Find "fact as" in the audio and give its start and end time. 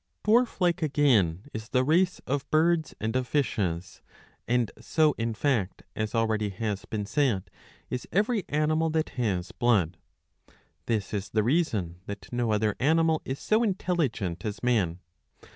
5.35-6.15